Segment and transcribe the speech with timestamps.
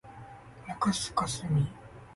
[0.67, 1.67] 中須かすみ